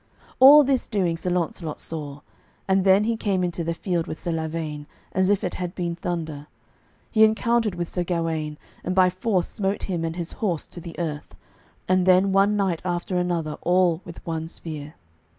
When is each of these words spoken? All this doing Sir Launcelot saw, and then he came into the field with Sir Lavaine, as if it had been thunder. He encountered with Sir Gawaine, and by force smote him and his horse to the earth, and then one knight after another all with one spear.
All 0.39 0.63
this 0.63 0.87
doing 0.87 1.15
Sir 1.15 1.29
Launcelot 1.29 1.79
saw, 1.79 2.21
and 2.67 2.83
then 2.85 3.03
he 3.03 3.15
came 3.15 3.43
into 3.43 3.63
the 3.63 3.75
field 3.75 4.07
with 4.07 4.19
Sir 4.19 4.31
Lavaine, 4.31 4.87
as 5.11 5.29
if 5.29 5.43
it 5.43 5.53
had 5.61 5.75
been 5.75 5.95
thunder. 5.95 6.47
He 7.11 7.23
encountered 7.23 7.75
with 7.75 7.87
Sir 7.87 8.03
Gawaine, 8.03 8.57
and 8.83 8.95
by 8.95 9.11
force 9.11 9.47
smote 9.47 9.83
him 9.83 10.03
and 10.03 10.15
his 10.15 10.31
horse 10.31 10.65
to 10.65 10.81
the 10.81 10.97
earth, 10.97 11.35
and 11.87 12.07
then 12.07 12.31
one 12.31 12.55
knight 12.57 12.81
after 12.83 13.17
another 13.19 13.59
all 13.61 14.01
with 14.03 14.25
one 14.25 14.47
spear. 14.47 14.95